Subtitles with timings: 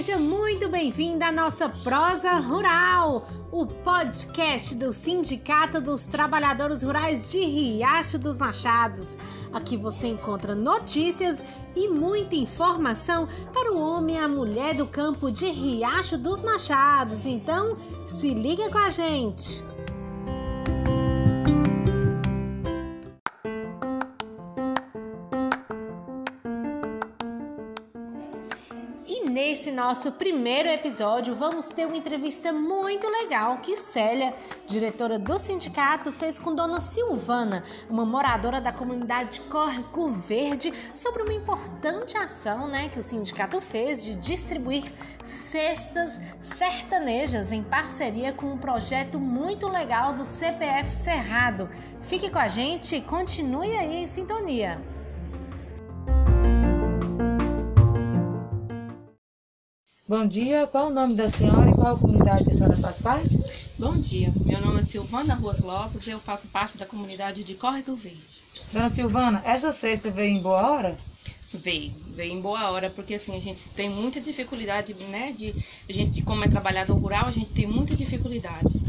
[0.00, 7.40] Seja muito bem-vinda à nossa Prosa Rural, o podcast do Sindicato dos Trabalhadores Rurais de
[7.40, 9.16] Riacho dos Machados.
[9.52, 11.42] Aqui você encontra notícias
[11.74, 17.26] e muita informação para o homem e a mulher do campo de Riacho dos Machados.
[17.26, 17.76] Então,
[18.06, 19.64] se liga com a gente!
[29.38, 34.34] Nesse nosso primeiro episódio, vamos ter uma entrevista muito legal que Célia,
[34.66, 41.32] diretora do sindicato, fez com Dona Silvana, uma moradora da comunidade Córrego Verde, sobre uma
[41.32, 44.92] importante ação né, que o sindicato fez de distribuir
[45.24, 51.68] cestas sertanejas em parceria com um projeto muito legal do CPF Cerrado.
[52.02, 54.97] Fique com a gente e continue aí em sintonia.
[60.08, 63.38] Bom dia, qual o nome da senhora e qual comunidade a senhora faz parte?
[63.78, 67.54] Bom dia, meu nome é Silvana Ruas Lopes e eu faço parte da comunidade de
[67.54, 68.40] Córrego Verde.
[68.72, 70.98] Dona Silvana, essa cesta veio em boa hora?
[71.52, 75.54] Veio, veio em boa hora, porque assim, a gente tem muita dificuldade, né, de,
[75.86, 78.80] a gente, como é trabalhador rural, a gente tem muita dificuldade.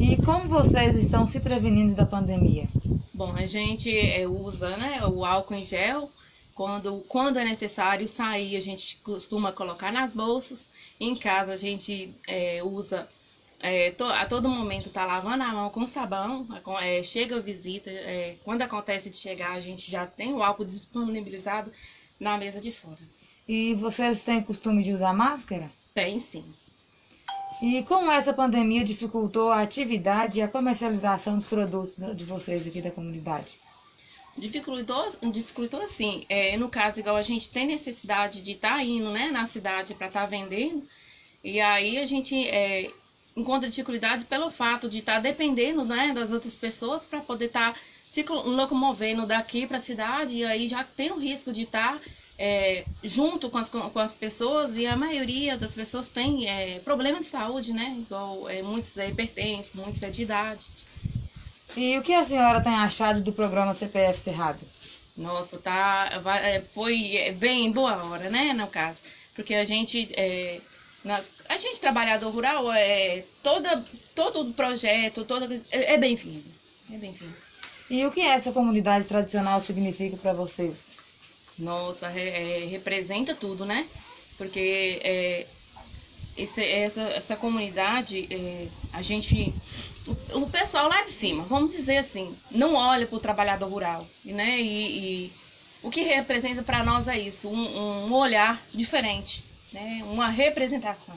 [0.00, 2.66] E como vocês estão se prevenindo da pandemia?
[3.12, 6.08] Bom, a gente é, usa, né, o álcool em gel,
[6.58, 10.68] quando, quando é necessário sair, a gente costuma colocar nas bolsas.
[10.98, 13.08] Em casa, a gente é, usa
[13.60, 16.44] é, to, a todo momento tá lavando a mão com sabão,
[16.82, 20.64] é, chega a visita, é, quando acontece de chegar, a gente já tem o álcool
[20.64, 21.70] disponibilizado
[22.18, 22.98] na mesa de fora.
[23.46, 25.70] E vocês têm costume de usar máscara?
[25.94, 26.44] Tem sim.
[27.62, 32.82] E como essa pandemia dificultou a atividade e a comercialização dos produtos de vocês aqui
[32.82, 33.67] da comunidade?
[34.38, 39.10] Dificultou, dificultou assim, é, no caso, igual a gente tem necessidade de estar tá indo
[39.10, 40.86] né, na cidade para estar tá vendendo,
[41.42, 42.90] e aí a gente é,
[43.36, 47.72] encontra dificuldade pelo fato de estar tá dependendo né, das outras pessoas para poder estar
[47.72, 51.98] tá se locomovendo daqui para a cidade, e aí já tem o risco de estar
[51.98, 52.00] tá,
[52.38, 57.20] é, junto com as, com as pessoas, e a maioria das pessoas tem é, problema
[57.20, 57.96] de saúde, né?
[57.98, 60.64] Igual é, muitos é hipertensos, muitos é de idade.
[61.76, 64.58] E o que a senhora tem achado do programa CPF Cerrado?
[65.16, 66.10] Nossa, tá,
[66.42, 68.98] é, foi é, bem boa hora, né, no caso.
[69.34, 70.60] Porque a gente, é,
[71.04, 73.84] na, a gente trabalhador rural, é, toda,
[74.14, 76.48] todo projeto, toda, é, é bem-vindo,
[76.92, 77.34] é bem-vindo.
[77.90, 80.76] E o que essa comunidade tradicional significa para vocês?
[81.58, 83.86] Nossa, é, representa tudo, né?
[84.36, 85.46] Porque é,
[86.38, 89.52] esse, essa, essa comunidade, é, a gente,
[90.06, 94.06] o, o, pessoal lá de cima, vamos dizer assim, não olha para o trabalhador rural,
[94.24, 94.60] né?
[94.60, 95.32] E, e
[95.82, 100.00] o que representa para nós é isso, um, um, olhar diferente, né?
[100.04, 101.16] Uma representação.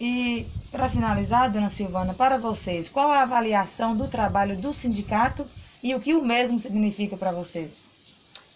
[0.00, 5.46] E para finalizar, dona Silvana, para vocês, qual a avaliação do trabalho do sindicato
[5.82, 7.82] e o que o mesmo significa para vocês?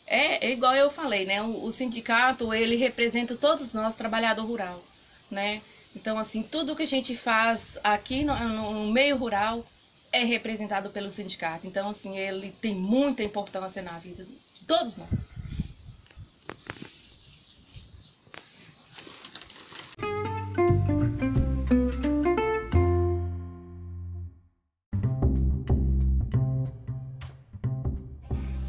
[0.07, 1.43] É, é, igual eu falei, né?
[1.43, 4.81] O, o sindicato ele representa todos nós, trabalhador rural
[5.31, 5.62] né?
[5.94, 9.65] Então, assim, tudo que a gente faz aqui no, no meio rural
[10.12, 11.66] é representado pelo sindicato.
[11.66, 15.34] Então, assim, ele tem muita importância na vida de todos nós.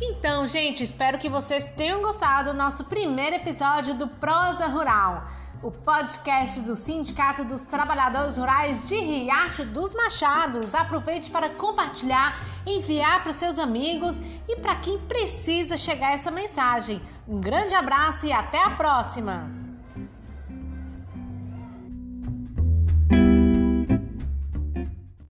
[0.02, 5.28] Então, gente, espero que vocês tenham gostado do nosso primeiro episódio do Prosa Rural
[5.62, 10.74] o podcast do Sindicato dos Trabalhadores Rurais de Riacho dos Machados.
[10.74, 17.02] Aproveite para compartilhar, enviar para os seus amigos e para quem precisa chegar essa mensagem.
[17.28, 19.59] Um grande abraço e até a próxima!